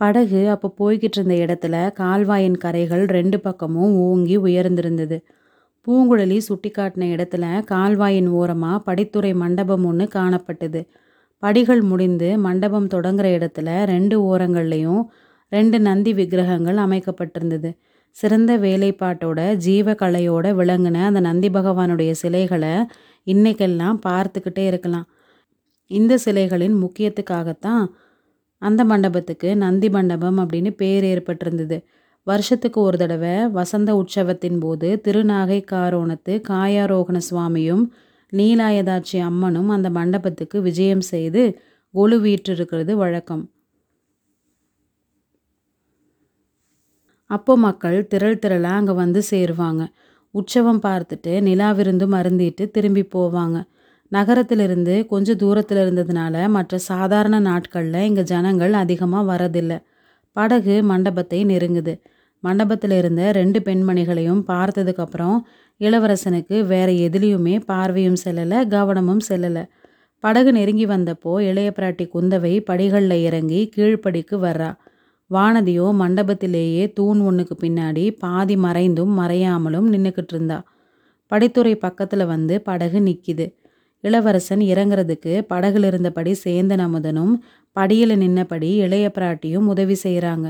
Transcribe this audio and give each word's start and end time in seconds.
படகு 0.00 0.40
அப்போ 0.50 0.68
போய்கிட்டு 0.78 1.18
இருந்த 1.18 1.34
இடத்துல 1.44 1.74
கால்வாயின் 1.92 2.56
கரைகள் 2.64 3.04
ரெண்டு 3.08 3.40
பக்கமும் 3.40 3.92
ஓங்கி 3.96 4.36
உயர்ந்திருந்தது. 4.38 5.16
பூங்குழலி 5.86 6.38
சுட்டி 6.38 6.70
காட்டின 6.70 7.06
இடத்துல 7.14 7.44
கால்வாயின் 7.64 8.28
ஓரமாக 8.28 8.78
படித்துறை 8.86 9.34
மண்டபம் 9.34 9.84
ஒன்று 9.84 10.08
காணப்பட்டது. 10.14 10.80
படிகள் 11.42 11.82
முடிந்து 11.82 12.28
மண்டபம் 12.38 12.88
தொடங்குற 12.88 13.26
இடத்துல 13.38 13.68
ரெண்டு 13.84 14.16
ஓரங்கள்லேயும் 14.30 15.02
ரெண்டு 15.52 15.78
நந்தி 15.80 16.12
விக்கிரகங்கள் 16.14 16.76
அமைக்கப்பட்டிருந்தது. 16.76 17.70
சிறந்த 18.16 18.52
வேலைப்பாட்டோட 18.58 19.40
ஜீவ 19.56 19.92
கலையோட 19.92 20.46
விளங்கின 20.60 21.02
அந்த 21.04 21.20
நந்தி 21.20 21.48
பகவானுடைய 21.48 22.10
சிலைகளை 22.22 22.74
இன்னைக்கெல்லாம் 23.26 23.98
பார்த்துக்கிட்டே 24.08 24.64
இருக்கலாம். 24.66 25.06
இந்த 25.90 26.18
சிலைகளின் 26.24 26.76
முக்கியத்துக்காகத்தான் 26.84 27.84
அந்த 28.62 28.80
மண்டபத்துக்கு 28.84 29.48
நந்தி 29.56 29.88
மண்டபம் 29.88 30.38
அப்படின்னு 30.42 30.70
பேர் 30.80 31.04
ஏற்பட்டிருந்தது. 31.12 31.78
வருஷத்துக்கு 32.26 32.78
ஒரு 32.80 32.96
தடவை 32.98 33.34
வசந்த 33.58 33.90
உற்சவத்தின் 34.00 34.58
போது 34.58 34.88
திருநாகை 35.04 35.58
காரோணத்து 35.72 36.34
காயாரோகண 36.50 37.18
சுவாமியும் 37.28 37.84
நீலாயதாட்சி 38.32 39.18
அம்மனும் 39.28 39.70
அந்த 39.76 39.88
மண்டபத்துக்கு 39.90 40.58
விஜயம் 40.60 41.04
செய்து 41.12 41.42
ஒழு 41.94 42.16
வீற்றிருக்கிறது 42.26 42.92
வழக்கம். 42.96 43.42
அப்போ 47.30 47.52
மக்கள் 47.66 47.98
திரள் 48.06 48.40
திரளாக 48.44 48.78
அங்கே 48.78 48.94
வந்து 49.02 49.20
சேருவாங்க. 49.30 49.82
உற்சவம் 50.34 50.82
பார்த்துட்டு 50.86 51.32
நிலா 51.48 51.68
விருந்து 51.72 52.06
மருந்திட்டு 52.14 52.64
திரும்பி 52.70 53.04
போவாங்க. 53.14 53.58
நகரத்திலிருந்து 54.12 54.94
கொஞ்சம் 55.06 55.36
தூரத்தில் 55.36 55.80
இருந்ததுனால 55.82 56.48
மற்ற 56.48 56.78
சாதாரண 56.90 57.36
நாட்களில் 57.40 58.06
இங்கே 58.08 58.22
ஜனங்கள் 58.22 58.74
அதிகமாக 58.82 59.24
வரதில்லை. 59.32 59.78
படகு 60.36 60.74
மண்டபத்தை 60.82 61.38
நெருங்குது. 61.44 61.94
மண்டபத்தில் 62.44 62.90
இருந்த 62.90 63.22
ரெண்டு 63.32 63.58
பெண்மணிகளையும் 63.60 64.42
பார்த்ததுக்கப்புறம் 64.48 65.38
இளவரசனுக்கு 65.80 66.56
வேற 66.66 66.88
எதுலேயுமே 67.06 67.54
பார்வையும் 67.66 68.18
செல்லலை 68.24 68.58
கவனமும் 68.68 69.22
செல்லலை. 69.28 69.64
படகு 70.24 70.50
நெருங்கி 70.52 70.86
வந்தப்போ 70.86 71.32
இளைய 71.40 71.68
பிராட்டி 71.78 72.04
குந்தவை 72.14 72.54
படிகளில் 72.60 73.18
இறங்கி 73.28 73.60
கீழ்ப்படிக்கு 73.76 74.36
வர்றா. 74.46 74.70
வானதியோ 75.30 75.86
மண்டபத்திலேயே 76.02 76.84
தூண் 76.92 77.20
ஒன்றுக்கு 77.20 77.54
பின்னாடி 77.64 78.04
பாதி 78.18 78.56
மறைந்தும் 78.56 79.12
மறையாமலும் 79.20 79.88
நின்றுக்கிட்டு 79.94 80.34
இருந்தா. 80.34 80.58
படித்துறை 81.30 81.74
பக்கத்தில் 81.76 82.24
வந்து 82.26 82.54
படகு 82.60 83.00
நிற்கிது 83.00 83.46
இளவரசன் 84.04 84.62
இறங்குறதுக்கு 84.72 85.32
படகுல 85.48 85.86
இருந்தபடி 85.86 86.32
சேந்தன் 86.44 86.84
அமுதனும் 86.86 87.34
படியில் 87.76 88.14
நின்னபடி 88.18 88.70
இளைய 88.76 89.06
பிராட்டியும் 89.14 89.68
உதவி 89.74 89.96
செய்கிறாங்க 90.02 90.48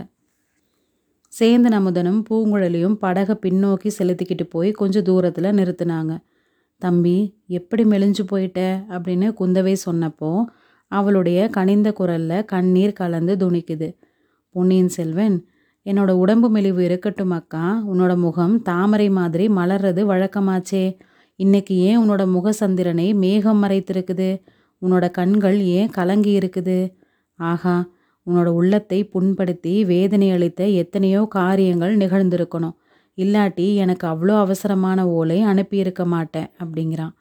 சேந்தன் 1.33 1.77
அமுதனும் 1.79 2.21
பூங்குழலியும் 2.31 2.95
படகை 2.95 3.37
பின்னோக்கி 3.43 3.91
செலுத்திக்கிட்டு 3.99 4.45
போய் 4.51 4.71
கொஞ்சம் 4.71 5.03
தூரத்தில் 5.03 5.45
நிறுத்தினாங்க. 5.45 6.13
தம்பி 6.83 7.17
எப்படி 7.47 7.85
மெலிஞ்சு 7.85 8.25
போயிட்ட? 8.31 8.61
அப்படின்னு 8.89 9.29
குந்தவை 9.41 9.75
சொன்னப்போ 9.87 10.45
அவளுடைய 10.93 11.49
கனிந்த 11.49 11.93
குரலில் 11.93 12.45
கண்ணீர் 12.45 12.93
கலந்து 12.93 13.37
துணிக்குது. 13.37 13.89
பொன்னியின் 14.55 14.89
செல்வன் 14.89 15.37
என்னோட 15.87 16.11
உடம்பு 16.11 16.51
மெலிவு 16.51 16.85
இருக்கட்டும் 16.85 17.31
அக்கா 17.31 17.83
உன்னோட 17.89 18.17
முகம் 18.17 18.63
தாமரை 18.63 19.09
மாதிரி 19.11 19.49
மலர்றது 19.49 20.03
வழக்கமாச்சே. 20.05 20.85
இன்னைக்கு 21.43 21.75
ஏன் 21.89 21.99
உன்னோட 22.03 22.23
முகசந்திரனை 22.35 23.07
மேகம் 23.23 23.61
மறைத்திருக்குது? 23.63 24.29
உன்னோட 24.83 25.07
கண்கள் 25.11 25.59
ஏன் 25.79 25.91
கலங்கி 25.91 26.33
இருக்குது 26.41 26.77
ஆஹா 27.39 27.77
உன்னோட 28.27 28.49
உள்ளத்தை 28.59 28.99
புண்படுத்தி 29.15 29.73
வேதனை 29.85 30.29
அளித்த 30.31 30.63
எத்தனையோ 30.83 31.21
காரியங்கள் 31.39 31.95
நிகழ்ந்திருக்கணும். 31.97 32.75
இல்லாட்டி 33.19 33.67
எனக்கு 33.85 34.05
அவ்வளோ 34.07 34.35
அவசரமான 34.45 34.99
ஓலை 35.17 35.39
அனுப்பியிருக்க 35.53 36.03
மாட்டேன் 36.07 36.49
அப்படிங்கிறான். 36.63 37.15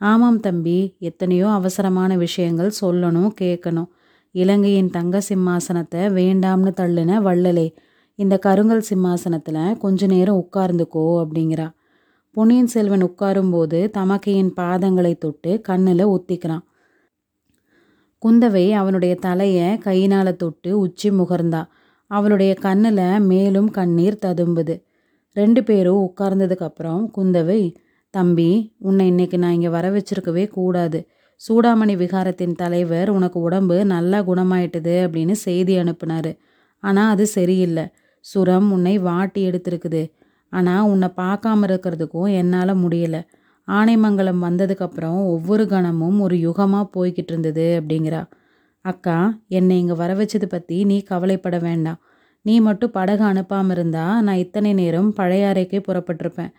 ஆமாம் 0.00 0.40
தம்பி 0.40 0.78
எத்தனையோ 1.08 1.48
அவசரமான 1.58 2.16
விஷயங்கள் 2.16 2.70
சொல்லணும் 2.80 3.32
கேட்கணும். 3.42 3.90
இலங்கையின் 4.34 4.90
தங்க 4.90 5.20
சிம்மாசனத்தை 5.28 6.02
வேண்டாம்னு 6.18 6.72
தள்ளுன 6.80 7.20
வள்ளலே 7.28 7.68
இந்த 8.18 8.34
கருங்கல் 8.46 8.88
சிம்மாசனத்தில் 8.90 9.62
கொஞ்ச 9.84 10.06
நேரம் 10.06 10.40
உட்கார்ந்துக்கோ 10.44 11.04
அப்படிங்கிறா. 11.22 11.68
பொன்னியின் 12.34 12.66
செல்வன் 12.66 13.02
உட்காரும்போது 13.02 13.78
தமக்கையின் 13.96 14.50
பாதங்களை 14.56 15.18
தொட்டு 15.18 15.60
கண்ணில் 15.60 16.02
ஒத்திக்கிறான். 16.06 16.62
குந்தவை 18.22 18.70
அவனுடைய 18.72 19.14
தலையை 19.14 19.78
கையினால் 19.78 20.36
தொட்டு 20.36 20.78
உச்சி 20.78 21.10
முகர்ந்தா. 21.10 21.62
அவளுடைய 22.06 22.54
கண்ணில் 22.54 23.20
மேலும் 23.20 23.70
கண்ணீர் 23.70 24.18
ததும்புது. 24.26 24.76
ரெண்டு 25.36 25.64
பேரும் 25.64 26.04
உட்கார்ந்ததுக்கப்புறம் 26.06 27.02
குந்தவை 27.16 27.74
தம்பி 28.10 28.74
உன்னை 28.78 29.06
இன்னைக்கு 29.06 29.38
நான் 29.38 29.52
இங்கே 29.52 29.68
வர 29.68 29.90
வச்சிருக்கவே 29.90 30.48
கூடாது. 30.48 31.00
சூடாமணி 31.40 31.96
விகாரத்தின் 32.04 32.54
தலைவர் 32.54 33.10
உனக்கு 33.10 33.40
உடம்பு 33.40 33.84
நல்லா 33.84 34.18
குணமாயிட்டுது 34.20 34.96
அப்படின்னு 35.04 35.32
செய்தி 35.32 35.76
அனுப்புனாரு. 35.78 36.38
ஆனால் 36.82 37.10
அது 37.10 37.26
சரியில்லை. 37.26 37.86
சுரம் 38.24 38.72
உன்னை 38.72 38.98
வாட்டி 38.98 39.48
எடுத்திருக்குது. 39.50 40.02
ஆனால் 40.52 40.88
உன்னை 40.92 41.08
பார்க்காம 41.22 41.66
இருக்கிறதுக்கும் 41.68 42.30
என்னால் 42.40 42.80
முடியலை. 42.84 43.20
ஆனைமங்கலம் 43.68 44.44
வந்ததுக்கப்புறம் 44.46 45.18
ஒவ்வொரு 45.34 45.64
கணமும் 45.72 46.18
ஒரு 46.20 46.36
யுகமாக 46.46 46.86
போய்கிட்டு 46.96 47.32
இருந்தது 47.32 47.66
அப்படிங்கிறா. 47.80 48.22
அக்கா 48.84 49.16
என்னை 49.58 49.74
இங்கே 49.78 49.96
வர 50.02 50.10
வச்சது 50.14 50.46
பற்றி 50.46 50.76
நீ 50.90 50.96
கவலைப்பட 51.10 51.56
வேண்டாம். 51.68 51.98
நீ 52.44 52.54
மட்டும் 52.60 52.94
படகு 52.98 53.24
அனுப்பாமல் 53.30 53.74
இருந்தால் 53.76 54.22
நான் 54.26 54.42
இத்தனை 54.44 54.70
நேரம் 54.74 55.10
பழைய 55.12 55.50
அறைக்கே 55.52 55.80
புறப்பட்டிருப்பேன். 55.88 56.52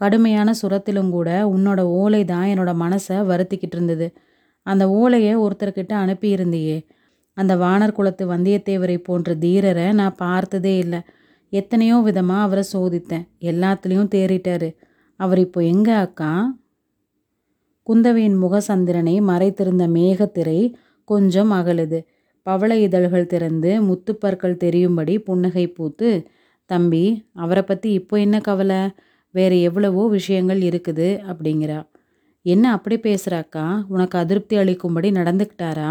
கடுமையான 0.00 0.48
சுரத்திலும் 0.60 1.10
கூட 1.10 1.30
உன்னோட 1.54 1.80
ஓலை 2.00 2.22
தான் 2.24 2.48
என்னோட 2.52 2.72
மனசை 2.84 3.16
வருத்திக்கிட்டு 3.30 3.76
இருந்தது. 3.78 4.06
அந்த 4.66 4.84
ஓலையை 5.00 5.32
ஒருத்தர்கிட்ட 5.44 5.92
அனுப்பியிருந்தியே. 6.04 6.76
அந்த 7.36 7.52
வானர் 7.56 7.96
குலத்து 7.98 8.24
வந்தியத்தேவரை 8.34 8.96
போன்ற 9.08 9.34
தீரரை 9.44 9.86
நான் 10.00 10.20
பார்த்ததே 10.24 10.74
இல்லை. 10.84 11.00
எத்தனையோ 11.52 11.96
விதமாக 12.00 12.42
அவரை 12.42 12.64
சோதித்தேன். 12.72 13.26
எல்லாத்துலேயும் 13.40 14.12
தேறிட்டார். 14.14 14.68
அவர் 15.16 15.38
இப்போ 15.38 15.60
எங்க 15.62 15.90
அக்கா? 15.96 16.32
குந்தவையின் 17.86 18.38
முகசந்திரனை 18.42 19.14
மறைத்திருந்த 19.22 19.84
மேகத்திரை 19.88 20.60
கொஞ்சம் 21.04 21.50
அகலுது. 21.50 22.00
பவள 22.42 22.72
இதழ்கள் 22.76 23.26
திறந்து 23.26 23.70
முத்துப்பற்கள் 23.82 24.60
தெரியும்படி 24.64 25.18
புன்னகை 25.18 25.64
பூத்து 25.68 26.10
தம்பி 26.70 27.04
அவரை 27.32 27.62
பற்றி 27.62 27.92
இப்போ 27.92 28.18
என்ன 28.18 28.36
கவலை? 28.40 28.80
வேறு 29.34 29.56
எவ்வளவோ 29.60 30.02
விஷயங்கள் 30.08 30.60
இருக்குது 30.60 31.08
அப்படிங்கிறா. 31.30 31.78
என்ன 32.42 32.72
அப்படி 32.72 32.96
பேசுகிறாக்கா 32.96 33.64
உனக்கு 33.88 34.16
அதிருப்தி 34.18 34.56
அளிக்கும்படி 34.56 35.08
நடந்துக்கிட்டாரா? 35.18 35.90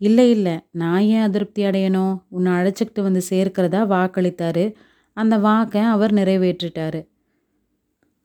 இல்லை 0.00 0.30
இல்லை 0.30 0.60
நான் 0.70 1.00
ஏன் 1.00 1.20
அதிருப்தி 1.20 1.64
அடையணும் 1.64 2.18
உன்னை 2.28 2.52
அழைச்சிக்கிட்டு 2.52 3.02
வந்து 3.02 3.22
சேர்க்கிறதா? 3.30 3.80
வாக்களித்தாரு. 3.94 4.74
அந்த 5.12 5.38
வாக்கை 5.38 5.80
அவர் 5.80 6.12
நிறைவேற்றிட்டாரு. 6.14 7.00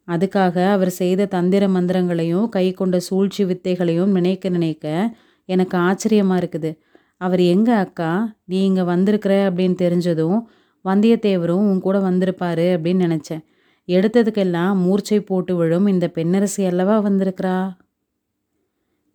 அதுக்காக 0.08 0.72
அவர் 0.72 0.90
செய்த 0.90 1.26
தந்திர 1.26 1.68
மந்திரங்களையும் 1.68 2.50
கை 2.50 2.72
கொண்ட 2.72 3.00
சூழ்ச்சி 3.00 3.44
வித்தைகளையும் 3.46 4.12
நினைக்க 4.12 4.50
நினைக்க 4.50 5.16
எனக்கு 5.46 5.78
ஆச்சரியமாக 5.78 6.46
இருக்குது. 6.46 6.72
அவர் 7.18 7.40
எங்கே 7.40 7.72
அக்கா? 7.72 8.12
நீ 8.46 8.66
இங்கே 8.66 8.82
வந்திருக்கிற? 8.82 9.52
அப்படின்னு 9.52 9.76
தெரிஞ்சதும் 9.76 10.40
வந்தியத்தேவரும் 10.86 11.66
உன் 11.70 11.80
கூட 11.80 11.98
வந்திருப்பாரு 12.00 12.66
அப்படின்னு 12.76 13.04
நினச்சேன். 13.08 13.44
எடுத்ததுக்கெல்லாம் 13.88 14.76
மூர்ச்சை 14.76 15.20
போட்டு 15.20 15.56
விழும் 15.56 15.88
இந்த 15.88 16.12
பெண்ணரசி 16.16 16.66
அல்லவா 16.66 16.98
வந்திருக்கிறா? 17.00 17.56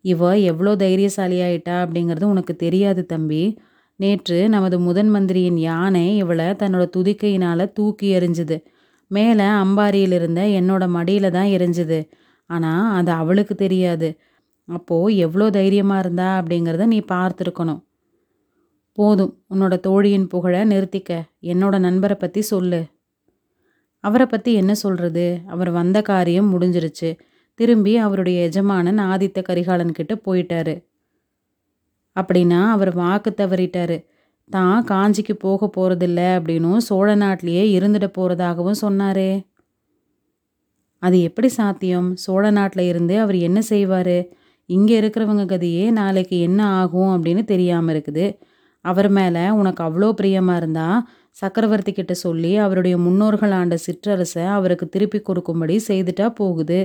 இவ 0.05 0.29
எவ்வளோ 0.51 0.71
தைரியசாலியாயிட்டா 0.75 1.75
அப்படிங்கிறது 1.83 2.25
உனக்கு 2.25 2.53
தெரியாது 2.55 3.01
தம்பி. 3.05 3.43
நேற்று 3.99 4.37
நமது 4.49 4.77
முதன் 4.79 5.09
மந்திரியின் 5.09 5.57
யானை 5.57 6.05
இவளை 6.17 6.47
தன்னோட 6.53 6.83
துதிக்கையினால் 6.95 7.73
தூக்கி 7.73 8.07
எறிஞ்சுது. 8.17 8.57
மேலே 9.11 9.47
அம்பாரியில் 9.63 10.11
இருந்த 10.11 10.41
என்னோட 10.59 10.83
மடியில் 10.87 11.29
தான் 11.31 11.51
எரிஞ்சுது. 11.57 11.99
ஆனால் 12.49 12.85
அது 12.97 13.11
அவளுக்கு 13.11 13.55
தெரியாது. 13.55 14.09
அப்போது 14.67 15.15
எவ்வளோ 15.15 15.45
தைரியமாக 15.49 15.99
இருந்தா 15.99 16.29
அப்படிங்கிறத 16.39 16.85
நீ 16.85 16.99
பார்த்துருக்கணும். 17.11 17.81
போதும் 18.97 19.33
உன்னோட 19.53 19.75
தோழியின் 19.79 20.27
புகழை 20.27 20.61
நிறுத்திக்க. 20.71 21.11
என்னோட 21.43 21.75
நண்பரை 21.79 22.15
பற்றி 22.19 22.41
சொல்லு. 22.41 22.81
அவரை 24.03 24.25
பற்றி 24.25 24.51
என்ன 24.53 24.73
சொல்கிறது 24.75 25.25
அவர் 25.45 25.71
வந்த 25.71 25.97
காரியம் 26.01 26.51
முடிஞ்சிருச்சு. 26.53 27.09
திரும்பி 27.59 27.93
அவருடைய 28.05 28.37
எஜமானன் 28.47 28.99
ஆதித்த 29.11 29.39
கரிகாலன் 29.49 29.97
கிட்ட 29.99 30.13
போயிட்டாரு. 30.27 30.75
அப்படின்னா 32.15 32.61
அவர் 32.75 32.91
வாக்கு 33.01 33.31
தவறிட்டாரு. 33.41 33.97
தான் 34.49 34.77
காஞ்சிக்கு 34.91 35.33
போக 35.45 35.69
போகிறதில்ல 35.75 36.21
அப்படின்னும் 36.37 36.85
சோழ 36.87 37.07
நாட்டிலேயே 37.23 37.63
இருந்துட 37.77 38.05
போகிறதாகவும் 38.17 38.81
சொன்னாரே. 38.85 39.31
அது 41.01 41.17
எப்படி 41.27 41.49
சாத்தியம்? 41.57 42.07
சோழ 42.23 42.45
நாட்டில் 42.51 42.85
இருந்து 42.91 43.15
அவர் 43.23 43.37
என்ன 43.47 43.59
செய்வார்? 43.71 44.17
இங்கே 44.69 44.95
இருக்கிறவங்க 45.01 45.43
கதையே 45.45 45.85
நாளைக்கு 45.99 46.37
என்ன 46.47 46.61
ஆகும் 46.79 47.11
அப்படின்னு 47.15 47.43
தெரியாமல் 47.51 47.93
இருக்குது. 47.93 48.25
அவர் 48.85 49.09
மேலே 49.17 49.43
உனக்கு 49.59 49.81
அவ்வளோ 49.87 50.09
பிரியமாக 50.19 50.59
இருந்தால் 50.61 50.99
சக்கரவர்த்தி 51.41 51.91
கிட்ட 51.93 52.13
சொல்லி 52.25 52.51
அவருடைய 52.65 52.95
முன்னோர்கள் 53.05 53.53
ஆண்ட 53.59 53.75
சிற்றரசை 53.85 54.45
அவருக்கு 54.57 54.85
திருப்பி 54.95 55.19
கொடுக்கும்படி 55.21 55.75
செய்துட்டா 55.89 56.27
போகுது. 56.41 56.79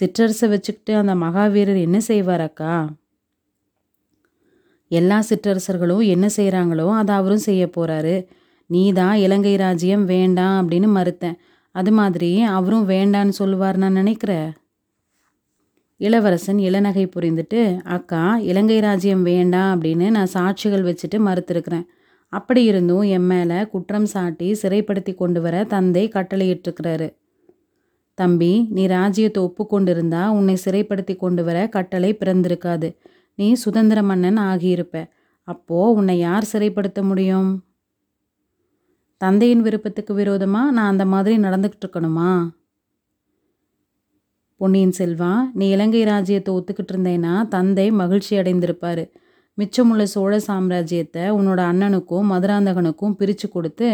சிற்றரசை 0.00 0.48
வச்சுக்கிட்டு 0.48 0.96
அந்த 0.96 1.14
மகாவீரர் 1.14 1.80
என்ன 1.80 2.00
செய்வார் 2.00 2.40
அக்கா 2.40 2.74
எல்லா 4.88 5.22
சிற்றரசர்களும் 5.28 6.06
என்ன 6.06 6.26
செய்கிறாங்களோ 6.36 6.86
அதை 6.90 7.14
அவரும் 7.14 7.46
செய்ய 7.48 7.66
போகிறாரு 7.66 8.26
நீ 8.66 8.92
தான் 8.92 9.14
இலங்கை 9.14 9.56
ராஜ்யம் 9.56 10.04
வேண்டாம் 10.04 10.56
அப்படின்னு 10.60 10.88
மறுத்தேன். 10.98 11.36
அது 11.70 11.92
மாதிரி 11.92 12.42
அவரும் 12.42 12.88
வேண்டான்னு 12.88 13.28
சொல்லுவார் 13.28 13.76
நான் 13.76 13.92
நினைக்கிறேன். 13.92 14.50
இளவரசன் 15.96 16.58
இளநகை 16.58 17.04
புரிந்துட்டு 17.16 17.80
அக்கா 17.82 18.36
இலங்கை 18.38 18.80
ராஜ்யம் 18.80 19.22
வேண்டாம் 19.22 19.70
அப்படின்னு 19.74 20.10
நான் 20.10 20.32
சாட்சிகள் 20.32 20.86
வச்சுட்டு 20.88 21.18
மறுத்திருக்கிறேன். 21.28 21.86
அப்படி 22.28 22.64
இருந்தும் 22.64 23.02
என் 23.16 23.26
மேலே 23.26 23.66
குற்றம் 23.66 24.06
சாட்டி 24.06 24.52
சிறைப்படுத்தி 24.62 25.14
கொண்டு 25.14 25.40
வர 25.40 25.64
தந்தை 25.64 26.08
கட்டளையிட்டிருக்கிறாரு. 26.08 27.08
தம்பி 28.18 28.52
நீ 28.70 28.82
ராஜ்யத்தை 28.86 29.40
ஒப்புக்கொண்டிருந்தா 29.42 30.22
உன்னை 30.38 30.56
சிறைப்படுத்தி 30.64 31.14
கொண்டு 31.16 31.42
வர 31.44 31.58
கட்டளை 31.68 32.10
பிறந்திருக்காது. 32.20 32.88
நீ 33.38 33.46
சுதந்திர 33.54 34.02
மன்னன் 34.02 34.40
ஆகியிருப்ப. 34.50 34.96
அப்போ 35.48 35.78
உன்னை 35.92 36.16
யார் 36.18 36.50
சிறைப்படுத்த 36.52 37.00
முடியும்? 37.02 37.50
தந்தையின் 39.20 39.62
விருப்பத்துக்கு 39.62 40.12
விரோதமாக 40.14 40.72
நான் 40.72 40.92
அந்த 40.92 41.04
மாதிரி 41.04 41.34
நடந்துக்கிட்டு 41.38 41.86
இருக்கணுமா 41.86 42.30
பொன்னியின் 44.60 44.96
செல்வா 44.98 45.30
நீ 45.54 45.64
இலங்கை 45.68 46.02
ராஜ்யத்தை 46.04 46.50
ஒத்துக்கிட்டு 46.54 46.92
இருந்தேன்னா 46.94 47.32
தந்தை 47.48 47.86
மகிழ்ச்சி 48.00 48.32
அடைந்திருப்பார். 48.38 49.02
மிச்சமுள்ள 49.58 50.02
சோழ 50.12 50.34
சாம்ராஜ்யத்தை 50.46 51.24
உன்னோட 51.38 51.60
அண்ணனுக்கும் 51.70 52.30
மதுராந்தகனுக்கும் 52.32 53.16
பிரித்து 53.18 53.48
கொடுத்து 53.48 53.88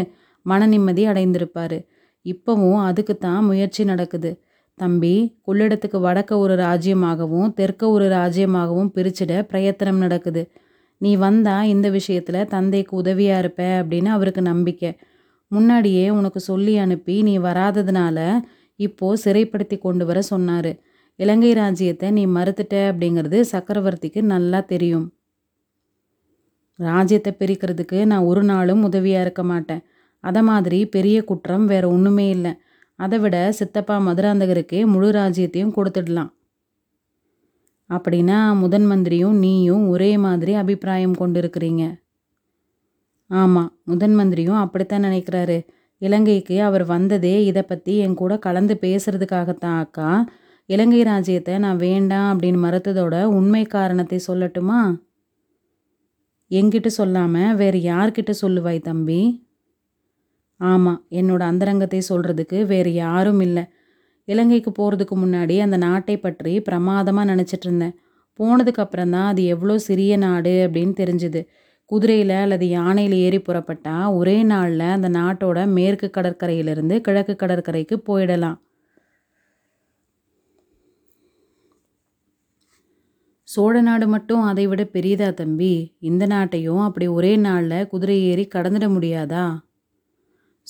மன 0.46 0.66
நிம்மதி 0.66 1.02
அடைந்திருப்பார். 1.06 1.78
இப்போவும் 2.26 2.80
அதுக்கு 2.88 3.14
தான் 3.18 3.42
முயற்சி 3.44 3.82
நடக்குது. 3.84 4.30
தம்பி 4.78 5.14
கொள்ளிடத்துக்கு 5.46 5.98
வடக்க 6.06 6.32
ஒரு 6.38 6.54
ராஜ்யமாகவும் 6.56 7.48
தெற்க 7.58 7.82
ஒரு 7.90 8.06
ராஜ்யமாகவும் 8.08 8.90
பிரிச்சிட 8.96 9.32
பிரயத்தனம் 9.42 10.02
நடக்குது. 10.04 10.42
நீ 11.00 11.10
வந்தா 11.16 11.56
இந்த 11.74 11.86
விஷயத்தில் 11.90 12.48
தந்தைக்கு 12.48 12.92
உதவியாக 12.96 13.42
இருப்ப 13.42 13.62
அப்படின்னு 13.80 14.10
அவருக்கு 14.16 14.42
நம்பிக்கை. 14.42 14.90
முன்னாடியே 15.50 16.06
உனக்கு 16.10 16.40
சொல்லி 16.40 16.74
அனுப்பி 16.76 17.14
நீ 17.28 17.34
வராததுனால 17.38 18.18
இப்போ 18.78 19.06
சிறைப்படுத்தி 19.24 19.76
கொண்டு 19.78 20.04
வர 20.06 20.18
சொன்னார். 20.22 20.72
இலங்கை 21.18 21.52
ராஜ்யத்தை 21.52 22.08
நீ 22.18 22.22
மறுத்துட்ட 22.36 22.76
அப்படிங்கிறது 22.90 23.38
சக்கரவர்த்திக்கு 23.52 24.20
நல்லா 24.34 24.60
தெரியும். 24.72 25.06
ராஜ்யத்தை 26.78 27.32
பிரிக்கிறதுக்கு 27.40 27.98
நான் 28.04 28.28
ஒரு 28.30 28.42
நாளும் 28.42 28.84
உதவியாக 28.88 29.24
இருக்க 29.26 29.42
மாட்டேன். 29.42 29.82
அதை 30.20 30.42
மாதிரி 30.42 30.86
பெரிய 30.86 31.24
குற்றம் 31.24 31.66
வேற 31.66 31.88
ஒன்றுமே 31.88 32.28
இல்லை. 32.28 32.52
அதை 32.94 33.18
விட 33.18 33.52
சித்தப்பா 33.52 33.96
மதுராந்தகருக்கே 33.98 34.86
முழு 34.86 35.10
ராஜ்யத்தையும் 35.10 35.74
கொடுத்துடலாம். 35.76 36.30
அப்படின்னா 37.90 38.38
முதன் 38.54 38.86
மந்திரியும் 38.86 39.38
நீயும் 39.38 39.88
ஒரே 39.88 40.16
மாதிரி 40.16 40.52
அபிப்பிராயம் 40.54 41.16
கொண்டிருக்கிறீங்க. 41.20 41.84
ஆமாம் 43.26 43.70
முதன் 43.84 44.14
மந்திரியும் 44.14 44.58
அப்படித்தான் 44.58 45.04
நினைக்கிறாரு. 45.04 45.58
இலங்கைக்கு 45.98 46.62
அவர் 46.62 46.84
வந்ததே 46.84 47.44
இதை 47.44 47.62
பற்றி 47.62 47.96
என் 47.96 48.14
கூட 48.14 48.38
கலந்து 48.38 48.74
பேசுறதுக்காகத்தான் 48.80 49.78
அக்கா. 49.78 50.10
இலங்கை 50.66 51.02
ராஜ்யத்தை 51.02 51.58
நான் 51.58 51.76
வேண்டாம் 51.76 52.28
அப்படின்னு 52.32 52.60
மறுத்ததோட 52.66 53.24
உண்மை 53.24 53.64
காரணத்தை 53.64 54.20
சொல்லட்டுமா? 54.26 54.80
என்கிட்ட 56.50 56.86
சொல்லாமல் 56.86 57.54
வேறு 57.54 57.78
யார்கிட்ட 57.78 58.32
சொல்லுவாய் 58.42 58.80
தம்பி? 58.80 59.49
ஆமாம் 60.60 61.00
என்னோட 61.10 61.42
அந்தரங்கத்தை 61.50 62.00
சொல்கிறதுக்கு 62.08 62.58
வேறு 62.66 62.90
யாரும் 62.94 63.40
இல்லை. 63.40 63.64
இலங்கைக்கு 64.28 64.70
போகிறதுக்கு 64.70 65.14
முன்னாடி 65.16 65.54
அந்த 65.58 65.76
நாட்டை 65.76 66.16
பற்றி 66.16 66.52
பிரமாதமாக 66.60 67.30
நினச்சிட்டு 67.32 67.66
இருந்தேன். 67.68 67.94
போனதுக்கு 68.38 68.84
தான் 68.96 69.28
அது 69.30 69.42
எவ்வளோ 69.44 69.76
சிறிய 69.78 70.16
நாடு 70.16 70.52
அப்படின்னு 70.66 70.94
தெரிஞ்சுது. 71.02 71.40
குதிரையில் 71.90 72.34
அல்லது 72.42 72.66
யானையில் 72.68 73.16
ஏறி 73.26 73.38
புறப்பட்டால் 73.38 74.12
ஒரே 74.18 74.42
நாளில் 74.42 74.86
அந்த 74.96 75.08
நாட்டோட 75.08 75.66
மேற்கு 75.76 76.08
கடற்கரையிலிருந்து 76.16 76.96
கிழக்கு 77.00 77.34
கடற்கரைக்கு 77.36 77.96
போயிடலாம். 78.08 78.58
சோழ 83.48 83.80
நாடு 83.80 84.06
மட்டும் 84.06 84.42
அதை 84.42 84.66
விட 84.66 84.82
பெரியதா 84.94 85.28
தம்பி? 85.34 85.72
இந்த 86.00 86.24
நாட்டையும் 86.26 86.82
அப்படி 86.88 87.06
ஒரே 87.16 87.36
நாளில் 87.46 87.88
குதிரை 87.92 88.18
ஏறி 88.30 88.44
கடந்துட 88.54 88.86
முடியாதா? 88.96 89.44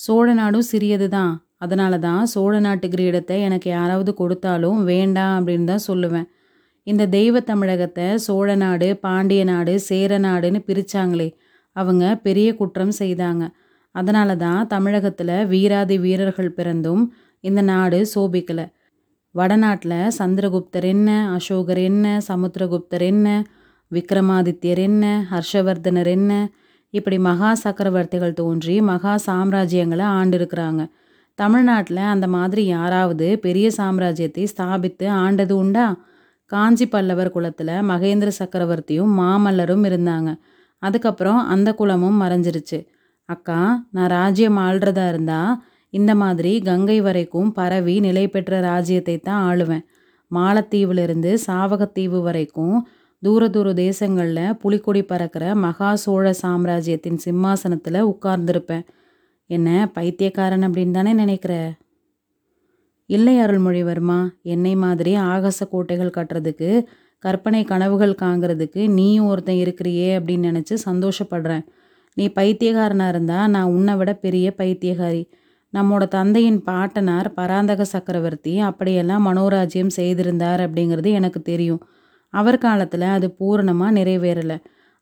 சோழ 0.03 0.27
நாடும் 0.39 0.69
சிறியது 0.71 1.07
தான். 1.15 1.33
அதனால 1.63 1.93
தான் 2.05 2.23
சோழ 2.33 2.53
நாட்டு 2.65 2.87
கிரீடத்தை 2.93 3.35
எனக்கு 3.47 3.67
யாராவது 3.77 4.11
கொடுத்தாலும் 4.21 4.79
வேண்டாம் 4.91 5.35
அப்படின்னு 5.37 5.69
தான் 5.71 5.87
சொல்லுவேன். 5.89 6.27
இந்த 6.87 7.03
தெய்வ 7.17 7.39
தமிழகத்தை 7.51 8.07
சோழ 8.25 8.49
நாடு 8.63 8.87
பாண்டிய 9.05 9.41
நாடு 9.51 9.73
சேர 9.89 10.17
நாடுன்னு 10.27 10.59
பிரித்தாங்களே 10.69 11.29
அவங்க 11.75 12.03
பெரிய 12.25 12.49
குற்றம் 12.59 12.95
செய்தாங்க. 13.01 13.43
அதனால 13.95 14.29
தான் 14.45 14.61
தமிழகத்தில் 14.73 15.35
வீராதி 15.53 15.95
வீரர்கள் 16.05 16.55
பிறந்தும் 16.59 17.03
இந்த 17.43 17.61
நாடு 17.71 17.99
சோபிக்கலை. 18.13 18.65
வடநாட்டில் 19.35 19.99
சந்திரகுப்தர் 20.19 20.87
என்ன 20.93 21.09
அசோகர் 21.35 21.81
என்ன 21.89 22.05
சமுத்திரகுப்தர் 22.29 23.05
என்ன 23.11 23.27
விக்ரமாதித்யர் 23.91 24.81
என்ன 24.87 25.05
ஹர்ஷவர்தனர் 25.31 26.09
என்ன 26.17 26.33
இப்படி 26.93 27.17
மகா 27.19 27.49
சக்கரவர்த்திகள் 27.63 28.33
தோன்றி 28.33 28.75
மகா 28.81 29.13
சாம்ராஜ்யங்களை 29.25 30.05
ஆண்டிருக்கிறாங்க. 30.19 30.81
தமிழ்நாட்டில் 31.39 32.01
அந்த 32.13 32.27
மாதிரி 32.27 32.65
யாராவது 32.65 33.27
பெரிய 33.39 33.67
சாம்ராஜ்யத்தை 33.77 34.43
ஸ்தாபித்து 34.53 35.05
ஆண்டது 35.23 35.51
உண்டா? 35.51 35.87
காஞ்சி 36.51 36.85
பல்லவர் 36.85 37.31
குலத்தில் 37.31 37.75
மகேந்திர 37.81 38.29
சக்கரவர்த்தியும் 38.39 39.13
மாமல்லரும் 39.19 39.85
இருந்தாங்க. 39.85 40.29
அதுக்கப்புறம் 40.81 41.41
அந்த 41.45 41.69
குலமும் 41.73 42.21
மறைஞ்சிருச்சு. 42.21 42.79
அக்கா 43.29 43.59
நான் 43.91 44.09
ராஜ்யம் 44.09 44.57
ஆள்றதா 44.57 45.05
இருந்தால் 45.07 45.53
இந்த 45.93 46.11
மாதிரி 46.15 46.51
கங்கை 46.61 46.97
வரைக்கும் 47.01 47.49
பரவி 47.51 47.95
நிலை 47.99 48.25
பெற்ற 48.27 48.59
ராஜ்யத்தை 48.61 49.15
தான் 49.19 49.41
ஆளுவேன் 49.49 49.85
மாலத்தீவிலிருந்து 50.31 51.31
சாவகத்தீவு 51.47 52.19
வரைக்கும் 52.21 52.75
தூர 53.23 53.49
தூர 53.49 53.73
தேசங்களில் 53.73 54.53
புலிக்கொடி 54.53 55.03
பறக்கிற 55.03 55.55
மகா 55.55 55.95
சோழ 55.95 56.33
சாம்ராஜ்யத்தின் 56.33 57.17
சிம்மாசனத்தில் 57.17 58.05
உட்கார்ந்துருப்பேன். 58.05 58.85
என்ன 59.45 59.89
பைத்தியக்காரன் 59.93 60.63
அப்படின்னு 60.63 60.91
தானே 60.91 61.13
நினைக்கிற? 61.13 61.73
இல்லை 63.05 63.35
அருள்மொழிவர்மா 63.37 64.29
என்னை 64.41 64.75
மாதிரி 64.75 65.15
ஆகாச 65.15 65.67
கோட்டைகள் 65.69 66.15
கட்டுறதுக்கு 66.17 66.85
கற்பனை 67.19 67.63
கனவுகள் 67.63 68.15
காங்கிறதுக்கு 68.21 68.89
நீயும் 68.89 69.27
ஒருத்தன் 69.27 69.55
இருக்கிறியே 69.55 70.19
அப்படின்னு 70.19 70.47
நினச்சி 70.49 70.77
சந்தோஷப்படுறேன். 70.85 71.65
நீ 72.13 72.27
பைத்தியக்காரனாக 72.27 73.09
இருந்தால் 73.09 73.49
நான் 73.49 73.63
உன்னை 73.63 73.95
விட 73.95 74.13
பெரிய 74.13 74.53
பைத்தியகாரி. 74.57 75.23
நம்மோட 75.73 76.07
தந்தையின் 76.07 76.63
பாட்டனார் 76.63 77.33
பராந்தக 77.33 77.83
சக்கரவர்த்தி 77.83 78.59
அப்படியெல்லாம் 78.59 79.25
மனோராஜ்யம் 79.27 79.87
செய்திருந்தார் 79.87 80.59
அப்படிங்கிறது 80.59 81.11
எனக்கு 81.11 81.41
தெரியும். 81.41 81.81
அவர் 82.33 82.57
காலத்தில் 82.65 83.07
அது 83.15 83.27
பூரணமாக 83.39 83.95
நிறைவேறலை. 83.99 84.57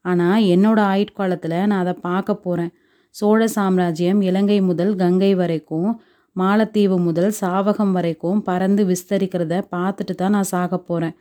ஆனால் 0.06 0.46
என்னோட 0.54 0.80
ஆயுட்காலத்தில் 0.94 1.58
நான் 1.70 1.82
அதை 1.84 1.96
பார்க்க 2.08 2.44
போகிறேன் 2.46 2.72
சோழ 3.16 3.42
சாம்ராஜ்யம் 3.56 4.22
இலங்கை 4.22 4.60
முதல் 4.70 4.94
கங்கை 4.96 5.32
வரைக்கும் 5.42 5.90
மாலத்தீவு 6.36 6.98
முதல் 7.08 7.32
சாவகம் 7.42 7.94
வரைக்கும் 7.98 8.40
பறந்து 8.42 8.82
விஸ்தரிக்கிறத 8.92 9.56
பார்த்துட்டு 9.76 10.14
தான் 10.16 10.36
நான் 10.38 10.52
சாக 10.54 10.78
போகிறேன் 10.80 11.16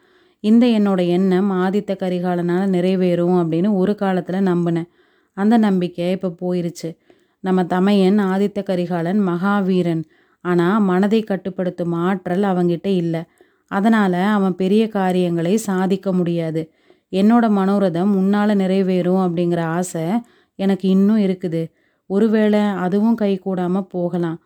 இந்த 0.45 0.65
என்னோட 0.79 1.01
எண்ணம் 1.17 1.49
ஆதித்த 1.63 1.93
கரிகாலனால் 2.03 2.67
நிறைவேறும் 2.75 3.39
அப்படின்னு 3.41 3.71
ஒரு 3.81 3.93
காலத்தில் 4.03 4.47
நம்பினேன். 4.51 4.89
அந்த 5.37 5.55
நம்பிக்கை 5.59 6.11
இப்போ 6.17 6.31
போயிருச்சு. 6.43 6.91
நம்ம 7.45 7.61
தமையன் 7.65 8.19
ஆதித்த 8.31 8.61
கரிகாலன் 8.71 9.21
மகாவீரன். 9.31 10.05
ஆனால் 10.45 10.85
மனதை 10.91 11.21
கட்டுப்படுத்தும் 11.23 11.95
ஆற்றல் 12.07 12.47
அவங்கிட்ட 12.53 12.89
இல்லை. 13.03 13.23
அதனால் 13.71 14.21
அவன் 14.37 14.55
பெரிய 14.55 14.83
காரியங்களை 14.89 15.55
சாதிக்க 15.69 16.13
முடியாது. 16.13 16.63
என்னோட 17.13 17.45
மனோரதம் 17.59 18.13
உன்னால் 18.21 18.61
நிறைவேறும் 18.63 19.23
அப்படிங்கிற 19.27 19.61
ஆசை 19.79 20.05
எனக்கு 20.59 20.87
இன்னும் 20.89 21.19
இருக்குது. 21.19 21.63
ஒருவேளை 22.11 22.61
அதுவும் 22.85 23.15
கை 23.15 23.33
கூடாமல் 23.39 23.91
போகலாம். 23.91 24.39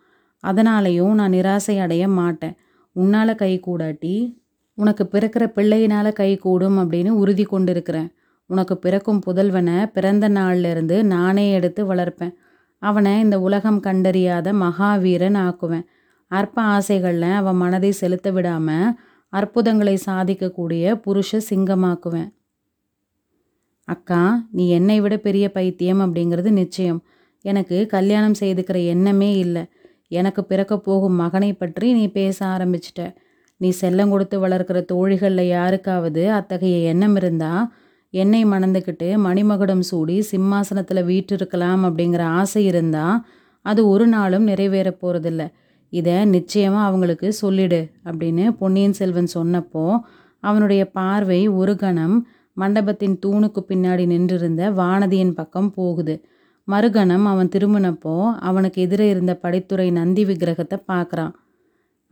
அதனாலையும் 0.43 1.13
நான் 1.13 1.31
நிராசை 1.31 1.75
அடைய 1.79 2.07
மாட்டேன். 2.07 2.55
உன்னால் 2.95 3.35
கை 3.35 3.53
கூடாட்டி 3.59 4.15
உனக்கு 4.77 5.03
பிறக்கிற 5.11 5.43
பிள்ளையினால் 5.55 6.09
கை 6.13 6.31
கூடும் 6.37 6.77
அப்படின்னு 6.77 7.11
உறுதி 7.21 7.43
கொண்டிருக்கிறேன். 7.43 8.09
உனக்கு 8.49 8.75
பிறக்கும் 8.77 9.21
புதல்வனை 9.25 9.77
பிறந்த 9.91 10.25
நாள்லேருந்து 10.29 10.97
நானே 11.03 11.45
எடுத்து 11.51 11.81
வளர்ப்பேன். 11.93 12.33
அவனை 12.81 13.13
இந்த 13.19 13.35
உலகம் 13.39 13.79
கண்டறியாத 13.81 14.47
மகாவீரன் 14.53 15.37
ஆக்குவேன். 15.45 15.85
அற்ப 16.31 16.57
ஆசைகளில் 16.75 17.29
அவன் 17.31 17.55
மனதை 17.55 17.91
செலுத்த 17.91 18.27
விடாமல் 18.31 18.95
அற்புதங்களை 19.33 19.95
சாதிக்கக்கூடிய 20.05 20.93
புருஷ 21.05 21.39
சிங்கமாக்குவேன். 21.49 22.29
அக்கா 23.87 24.21
நீ 24.51 24.63
என்னை 24.69 24.97
விட 25.01 25.15
பெரிய 25.17 25.45
பைத்தியம் 25.51 26.01
அப்படிங்கிறது 26.05 26.49
நிச்சயம். 26.51 26.99
எனக்கு 27.45 27.77
கல்யாணம் 27.87 28.39
செய்துக்கிற 28.39 28.77
எண்ணமே 28.85 29.31
இல்லை. 29.37 29.63
எனக்கு 30.07 30.41
பிறக்க 30.45 30.73
போகும் 30.79 31.15
மகனை 31.15 31.51
பற்றி 31.53 31.87
நீ 31.93 32.05
பேச 32.09 32.37
ஆரம்பிச்சிட்ட. 32.45 33.03
நீ 33.61 33.69
செல்லம் 33.81 34.09
கொடுத்து 34.09 34.35
வளர்க்குற 34.39 34.79
தோழிகளில் 34.91 35.45
யாருக்காவது 35.47 36.23
அத்தகைய 36.31 36.77
எண்ணம் 36.91 37.15
இருந்தா 37.15 37.51
என்னை 38.13 38.41
மணந்துக்கிட்டு 38.45 39.07
மணிமகுடம் 39.17 39.83
சூடி 39.89 40.17
சிம்மாசனத்தில் 40.31 41.07
வீற்றிருக்கலாம் 41.07 41.83
அப்படிங்கிற 41.87 42.23
ஆசை 42.39 42.61
இருந்தா 42.65 43.05
அது 43.65 43.81
ஒரு 43.89 44.05
நாளும் 44.07 44.43
நிறைவேற 44.43 44.89
போகிறதில்ல 45.01 45.43
இதை 45.93 46.15
நிச்சயமாக 46.25 46.87
அவங்களுக்கு 46.89 47.27
சொல்லிடு 47.41 47.81
அப்படின்னு 48.05 48.45
பொன்னியின் 48.59 48.97
செல்வன் 48.99 49.29
சொன்னப்போ 49.35 49.85
அவனுடைய 50.43 50.83
பார்வை 50.91 51.41
ஒரு 51.59 51.73
கணம் 51.75 52.15
மண்டபத்தின் 52.57 53.15
தூணுக்கு 53.25 53.61
பின்னாடி 53.69 54.03
நின்றிருந்த 54.05 54.63
வானதியின் 54.71 55.33
பக்கம் 55.33 55.69
போகுது. 55.73 56.15
மறுகணம் 56.67 57.25
அவன் 57.25 57.49
திரும்பினப்போ 57.55 58.15
அவனுக்கு 58.39 58.79
எதிரே 58.81 59.07
இருந்த 59.09 59.33
படித்துறை 59.43 59.87
நந்தி 59.91 60.23
விக்கிரகத்தை 60.25 60.77
பார்க்குறான். 60.91 61.33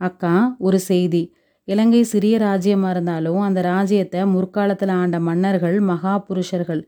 அக்கா 0.00 0.34
ஒரு 0.58 0.78
செய்தி. 0.90 1.22
இலங்கை 1.68 2.02
சிறிய 2.02 2.36
ராஜ்யமாக 2.38 2.92
இருந்தாலும் 2.94 3.40
அந்த 3.40 3.60
ராஜ்யத்தை 3.62 4.20
முற்காலத்தில் 4.24 4.94
ஆண்ட 5.00 5.16
மன்னர்கள் 5.20 5.76
மகா 5.90 6.14
புருஷர்கள் 6.18 6.82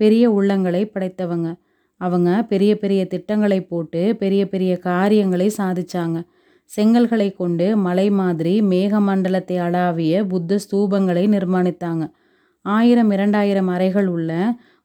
பெரிய 0.00 0.24
உள்ளங்களை 0.30 0.82
படைத்தவங்க. 0.86 1.48
அவங்க 2.00 2.30
பெரிய 2.42 2.72
பெரிய 2.78 3.02
திட்டங்களை 3.06 3.60
போட்டு 3.62 4.00
பெரிய 4.16 4.42
பெரிய 4.48 4.72
காரியங்களை 4.88 5.48
சாதிச்சாங்க. 5.58 6.18
செங்கல்களை 6.70 7.28
கொண்டு 7.34 7.66
மலை 7.76 8.06
மாதிரி 8.10 8.54
மேகமண்டலத்தை 8.70 9.56
அளாவிய 9.66 10.24
புத்த 10.26 10.58
ஸ்தூபங்களை 10.64 11.24
நிர்மாணித்தாங்க. 11.34 12.04
ஆயிரம் 12.64 13.10
இரண்டாயிரம் 13.10 13.68
அறைகள் 13.68 14.06
உள்ள 14.06 14.30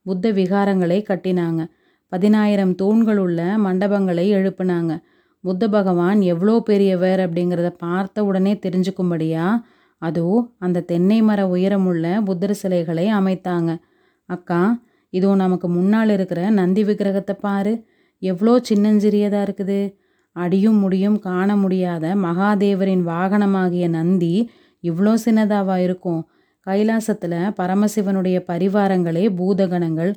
புத்த 0.03 0.31
விகாரங்களை 0.31 1.00
கட்டினாங்க. 1.09 1.61
பதினாயிரம் 2.11 2.73
தூண்கள் 2.75 3.17
உள்ள 3.17 3.41
மண்டபங்களை 3.65 4.25
எழுப்புனாங்க. 4.38 4.93
புத்த 5.43 5.67
பகவான் 5.67 6.19
எவ்வளோ 6.21 6.55
பெரியவர் 6.59 7.19
அப்படிங்கிறத 7.19 7.69
பார்த்த 7.85 8.25
உடனே 8.25 8.53
தெரிஞ்சுக்கும்படியா 8.65 9.45
அதோ 10.01 10.27
அந்த 10.57 10.83
தென்னை 10.91 11.17
மர 11.21 11.39
உயரமுள்ள 11.47 12.05
புத்தர் 12.27 12.55
சிலைகளை 12.61 13.05
அமைத்தாங்க. 13.19 13.71
அக்கா 14.29 14.61
இதோ 15.13 15.29
நமக்கு 15.35 15.67
முன்னால் 15.67 16.09
இருக்கிற 16.09 16.41
நந்தி 16.50 16.83
விக்கிரகத்தை 16.83 17.35
பாரு. 17.45 17.73
எவ்வளோ 18.21 18.53
சின்னஞ்சிறியதாக 18.69 19.45
இருக்குது. 19.47 19.79
அடியும் 20.35 20.79
முடியும் 20.79 21.17
காண 21.19 21.50
முடியாத 21.55 22.05
மகாதேவரின் 22.25 23.03
வாகனமாகிய 23.07 23.85
நந்தி 23.89 24.35
இவ்வளோ 24.83 25.13
சின்னதாவா 25.25 25.75
இருக்கும்? 25.77 26.21
கைலாசத்தில் 26.67 27.39
பரமசிவனுடைய 27.59 28.38
பரிவாரங்களே 28.47 29.25
பூதகணங்கள். 29.39 30.11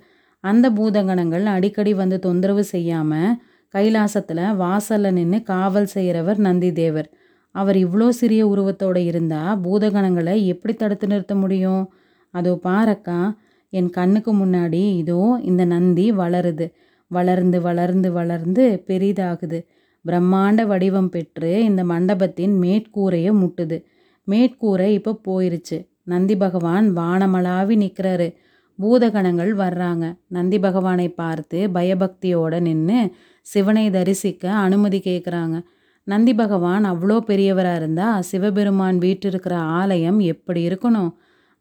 அந்த 0.44 0.66
பூதகணங்கள் 0.71 1.44
அடிக்கடி 1.47 1.92
வந்து 1.94 2.16
தொந்தரவு 2.18 2.64
செய்யாமல் 2.64 3.37
கைலாசத்தில் 3.75 4.44
வாசலில் 4.54 5.16
நின்று 5.18 5.38
காவல் 5.42 5.88
செய்கிறவர் 5.94 6.38
நந்தி 6.38 6.71
தேவர். 6.73 7.09
அவர் 7.54 7.76
இவ்வளோ 7.76 8.09
சிறிய 8.21 8.42
உருவத்தோடு 8.47 9.00
இருந்தால் 9.04 9.59
பூதகணங்களை 9.64 10.35
எப்படி 10.47 10.75
தடுத்து 10.75 11.06
நிறுத்த 11.06 11.35
முடியும்? 11.35 11.83
அதோ 12.35 12.52
பாரக்கா 12.64 13.21
என் 13.73 13.90
கண்ணுக்கு 13.90 14.33
முன்னாடி 14.35 14.83
இதோ 15.02 15.21
இந்த 15.42 15.62
நந்தி 15.64 16.06
வளருது. 16.12 16.66
வளர்ந்து 17.11 17.59
வளர்ந்து 17.61 18.09
வளர்ந்து 18.12 18.64
பெரிதாகுது. 18.88 19.59
பிரம்மாண்ட 20.08 20.66
வடிவம் 20.66 21.08
பெற்று 21.08 21.64
இந்த 21.64 21.84
மண்டபத்தின் 21.84 22.54
மேற்கூரையை 22.61 23.32
முட்டுது. 23.42 23.78
மேற்கூரை 24.28 24.88
இப்போ 24.99 25.12
போயிருச்சு. 25.28 25.78
நந்தி 26.02 26.37
பகவான் 26.37 26.96
வானமளாவி 26.96 27.75
நிற்கிறாரு 27.82 28.28
பூதகணங்கள் 28.78 29.52
வர்றாங்க. 29.54 30.04
நந்தி 30.28 30.58
பகவானை 30.58 31.08
பார்த்து 31.08 31.58
பயபக்தியோட 31.75 32.61
நின்று 32.61 33.00
சிவனை 33.40 33.90
தரிசிக்க 33.90 34.50
அனுமதி 34.50 34.99
கேட்குறாங்க 34.99 35.56
நந்தி 36.06 36.34
பகவான் 36.34 36.84
அவ்வளோ 36.84 37.16
பெரியவராக 37.26 37.76
இருந்தால் 37.76 38.23
சிவபெருமான் 38.23 38.99
வீட்டிருக்கிற 38.99 39.54
ஆலயம் 39.54 40.18
எப்படி 40.32 40.68
இருக்கணும்? 40.68 41.12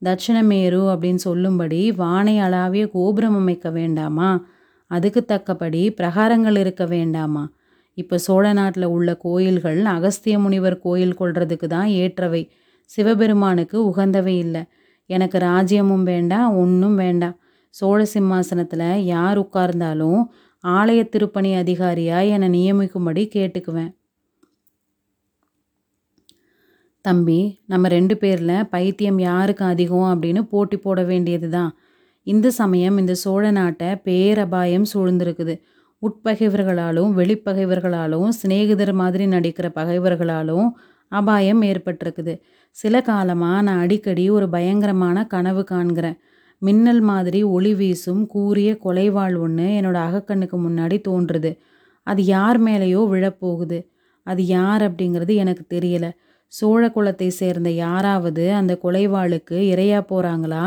தட்சிணமேரு 0.02 0.82
அப்படின்னு 0.94 1.16
சொல்லும்படி 1.16 1.92
வானை 1.92 2.40
அளாவிய 2.40 2.90
கோபுரம் 2.90 3.36
அமைக்க 3.36 3.70
வேண்டாமா? 3.70 4.46
அதுக்கு 4.92 5.26
தக்கபடி 5.26 5.84
பிரகாரங்கள் 6.02 6.58
இருக்க 6.58 6.86
வேண்டாமா? 6.86 7.44
இப்போ 7.98 8.16
சோழ 8.18 8.46
நாட்டில் 8.54 8.88
உள்ள 8.96 9.10
கோயில்கள் 9.26 9.80
அகஸ்திய 9.96 10.36
முனிவர் 10.40 10.78
கோயில் 10.86 11.18
கொள்றதுக்கு 11.20 11.68
தான் 11.68 11.90
ஏற்றவை. 12.02 12.44
சிவபெருமானுக்கு 12.90 13.78
உகந்தவை 13.90 14.36
இல்லை. 14.46 14.64
எனக்கு 15.10 15.38
ராஜ்யமும் 15.40 16.06
வேண்டாம் 16.12 16.56
ஒன்றும் 16.56 16.96
வேண்டாம் 16.96 17.38
சோழ 17.76 18.00
சிம்மாசனத்தில் 18.06 18.88
யார் 19.14 19.38
உட்கார்ந்தாலும் 19.38 20.22
ஆலய 20.64 21.02
திருப்பணி 21.10 21.52
அதிகாரியாக 21.56 22.32
என்னை 22.36 22.50
நியமிக்கும்படி 22.58 23.24
கேட்டுக்குவேன். 23.36 23.92
தம்பி 27.06 27.40
நம்ம 27.72 27.88
ரெண்டு 27.88 28.16
பேரில் 28.18 28.68
பைத்தியம் 28.74 29.20
யாருக்கு 29.20 29.64
அதிகம் 29.66 30.10
அப்படின்னு 30.12 30.42
போட்டி 30.52 30.78
போட 30.78 31.00
வேண்டியது 31.04 31.50
தான் 31.50 31.72
இந்த 32.28 32.48
சமயம் 32.60 32.98
இந்த 33.02 33.14
சோழ 33.24 33.44
நாட்டை 33.52 33.90
பேரபாயம் 34.08 34.86
சூழ்ந்திருக்குது. 34.94 35.56
உட்பகைவர்களாலும் 36.06 37.12
வெளிப்பகைவர்களாலும் 37.20 38.30
சிநேகிதர் 38.30 38.94
மாதிரி 38.94 39.26
நடிக்கிற 39.26 39.68
பகைவர்களாலும் 39.76 40.68
அபாயம் 41.12 41.62
ஏற்பட்டிருக்குது. 41.62 42.34
சில 42.70 43.02
காலமாக 43.02 43.62
நான் 43.62 43.80
அடிக்கடி 43.80 44.30
ஒரு 44.30 44.50
பயங்கரமான 44.50 45.26
கனவு 45.26 45.64
காண்கிறேன். 45.72 46.18
மின்னல் 46.62 47.02
மாதிரி 47.02 47.44
ஒளி 47.44 47.74
வீசும் 47.74 48.26
கூறிய 48.26 48.78
கொலைவாள் 48.84 49.36
ஒன்று 49.40 49.64
என்னோட 49.64 49.98
அகக்கண்ணுக்கு 50.08 50.58
முன்னாடி 50.68 50.98
தோன்றுது. 51.08 51.52
அது 52.08 52.22
யார் 52.26 52.64
மேலேயோ 52.64 53.02
விழப்போகுது. 53.14 53.80
அது 54.28 54.46
யார் 54.46 54.82
அப்படிங்கிறது 54.82 55.34
எனக்கு 55.36 55.64
தெரியலை. 55.70 56.12
சோழ 56.48 56.82
குலத்தை 56.88 57.28
சேர்ந்த 57.28 57.70
யாராவது 57.70 58.54
அந்த 58.54 58.80
கொலைவாளுக்கு 58.84 59.58
இரையா 59.74 60.00
போகிறாங்களா 60.10 60.64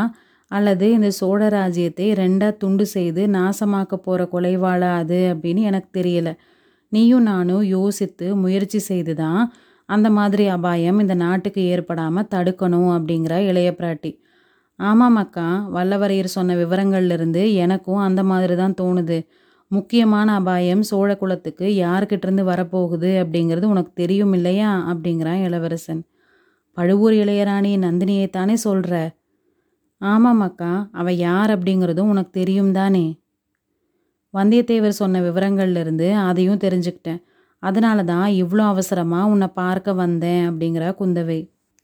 அல்லது 0.51 0.85
இந்த 0.91 1.09
சோழ 1.11 1.49
ராஜ்யத்தை 1.49 2.05
ரெண்டாக 2.13 2.57
துண்டு 2.57 2.85
செய்து 2.85 3.21
நாசமாக்க 3.27 3.95
போகிற 3.95 4.21
கொலைவாளா 4.33 4.91
அது 5.01 5.19
அப்படின்னு 5.33 5.61
எனக்கு 5.69 5.89
தெரியல. 5.99 6.29
நீயும் 6.91 7.23
நானும் 7.23 7.63
யோசித்து 7.63 8.27
முயற்சி 8.35 8.79
செய்து 8.79 9.13
தான் 9.15 9.41
அந்த 9.85 10.09
மாதிரி 10.09 10.45
அபாயம் 10.47 10.99
இந்த 10.99 11.15
நாட்டுக்கு 11.15 11.61
ஏற்படாமல் 11.61 12.29
தடுக்கணும் 12.35 12.91
அப்படிங்கிற 12.95 13.33
இளைய 13.49 13.69
பிராட்டி. 13.79 14.11
ஆமாம் 14.79 15.15
அக்கா 15.15 15.47
வல்லவரையர் 15.75 16.35
சொன்ன 16.37 16.55
விவரங்கள்லேருந்து 16.55 17.43
எனக்கும் 17.53 18.01
அந்த 18.07 18.21
மாதிரி 18.23 18.55
தான் 18.55 18.77
தோணுது. 18.81 19.17
முக்கியமான 19.71 20.27
அபாயம் 20.33 20.83
சோழ 20.83 21.09
குலத்துக்கு 21.15 21.65
யார்கிட்டேருந்து 21.75 22.43
வரப்போகுது 22.51 23.09
அப்படிங்கிறது 23.23 23.65
உனக்கு 23.65 23.91
தெரியும் 23.93 24.33
இல்லையா 24.33 24.71
அப்படிங்கிறான் 24.91 25.41
இளவரசன். 25.47 26.01
பழுவூர் 26.77 27.13
இளையராணி 27.13 27.71
நந்தினியை 27.85 28.27
தானே 28.29 28.55
சொல்கிற 28.55 28.95
ஆமாமாக்கா 30.01 30.87
அவள் 30.91 31.15
யார் 31.15 31.49
அப்படிங்கிறதும் 31.49 32.09
உனக்கு 32.09 32.29
தெரியும் 32.29 32.71
தானே. 32.71 33.05
வந்தியத்தேவர் 34.33 34.99
சொன்ன 35.01 35.21
விவரங்கள்லேருந்து 35.21 36.13
அதையும் 36.13 36.57
தெரிஞ்சுக்கிட்டேன். 36.57 37.21
அதனால 37.59 38.03
தான் 38.03 38.27
இவ்வளோ 38.31 38.63
அவசரமாக 38.65 39.29
உன்னை 39.29 39.47
பார்க்க 39.47 39.93
வந்தேன் 39.93 40.43
அப்படிங்கிற 40.49 40.95
குந்தவை. 40.99 41.39